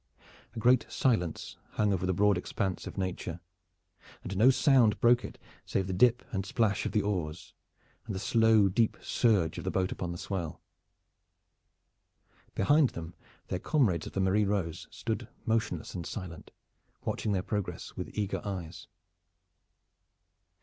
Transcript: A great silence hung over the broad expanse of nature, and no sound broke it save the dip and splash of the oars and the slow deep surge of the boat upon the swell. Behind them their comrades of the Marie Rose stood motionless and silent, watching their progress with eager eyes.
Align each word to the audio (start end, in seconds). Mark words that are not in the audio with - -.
A 0.55 0.59
great 0.59 0.87
silence 0.89 1.57
hung 1.73 1.93
over 1.93 2.07
the 2.07 2.11
broad 2.15 2.35
expanse 2.35 2.87
of 2.87 2.97
nature, 2.97 3.39
and 4.23 4.35
no 4.35 4.49
sound 4.49 4.99
broke 4.99 5.23
it 5.23 5.37
save 5.63 5.85
the 5.85 5.93
dip 5.93 6.23
and 6.31 6.43
splash 6.43 6.87
of 6.87 6.91
the 6.91 7.03
oars 7.03 7.53
and 8.07 8.15
the 8.15 8.19
slow 8.19 8.67
deep 8.67 8.97
surge 9.03 9.59
of 9.59 9.63
the 9.63 9.69
boat 9.69 9.91
upon 9.91 10.11
the 10.11 10.17
swell. 10.17 10.59
Behind 12.55 12.89
them 12.89 13.13
their 13.49 13.59
comrades 13.59 14.07
of 14.07 14.13
the 14.13 14.19
Marie 14.21 14.43
Rose 14.43 14.87
stood 14.89 15.27
motionless 15.45 15.93
and 15.93 16.03
silent, 16.03 16.49
watching 17.05 17.31
their 17.31 17.43
progress 17.43 17.95
with 17.95 18.09
eager 18.17 18.41
eyes. 18.43 18.87